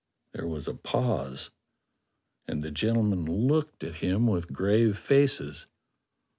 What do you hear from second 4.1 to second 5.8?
with grave faces.